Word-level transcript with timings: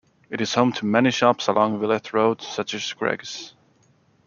It 0.31 0.41
is 0.41 0.55
home 0.55 0.71
to 0.73 0.85
many 0.87 1.11
shops 1.11 1.47
along 1.47 1.79
Villette 1.79 2.11
Road 2.11 2.41
such 2.41 2.73
as 2.73 2.91
Gregg's. 2.93 3.53